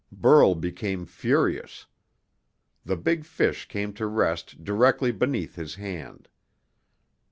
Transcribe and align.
Burl 0.11 0.55
became 0.55 1.05
furious. 1.05 1.85
The 2.83 2.97
big 2.97 3.23
fish 3.23 3.67
came 3.67 3.93
to 3.93 4.07
rest 4.07 4.63
directly 4.63 5.11
beneath 5.11 5.53
his 5.53 5.75
hand. 5.75 6.27